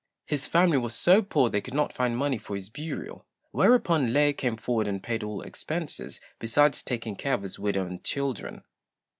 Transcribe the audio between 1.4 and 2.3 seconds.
they could not find